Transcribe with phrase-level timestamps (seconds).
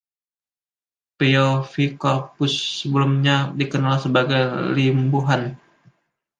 [1.21, 1.73] Pio V.
[2.03, 4.43] Corpuz sebelumnya dikenal sebagai
[4.75, 5.43] Limbuhan.